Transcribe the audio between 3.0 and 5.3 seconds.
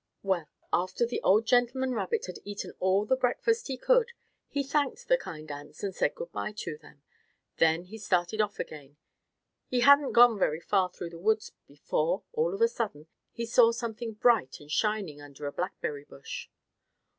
the breakfast he could, he thanked the